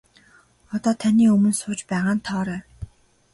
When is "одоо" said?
0.77-0.93